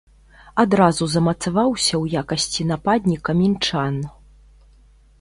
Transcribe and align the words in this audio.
Адразу 0.63 1.07
замацаваўся 1.15 1.95
ў 2.03 2.23
якасці 2.23 2.69
нападніка 2.73 3.31
мінчан. 3.47 3.95